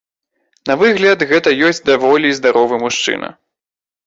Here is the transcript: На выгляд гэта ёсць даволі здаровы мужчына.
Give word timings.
На 0.69 0.77
выгляд 0.81 1.19
гэта 1.31 1.53
ёсць 1.67 1.83
даволі 1.91 2.33
здаровы 2.39 2.75
мужчына. 2.87 3.29